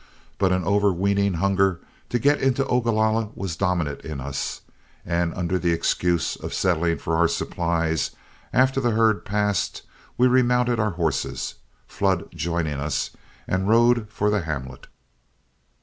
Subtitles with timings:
[0.39, 4.61] But an overweening hunger to get into Ogalalla was dominant in us,
[5.05, 8.09] and under the excuse of settling for our supplies,
[8.51, 9.83] after the herd passed,
[10.17, 11.53] we remounted our horses,
[11.87, 13.11] Flood joining us,
[13.47, 14.87] and rode for the hamlet.